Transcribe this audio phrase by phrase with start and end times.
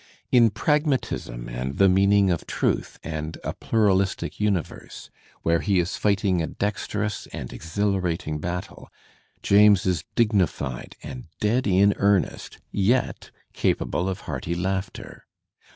[0.31, 5.11] In "Pragmatism" and "The Meaning of Truth" and "A Pluralistic Universe,"
[5.43, 8.89] where he is fighting a dexterous and exhilarating battle,
[9.43, 15.23] James is dignified and dead in earnest, yet capable of hearty laugh ter.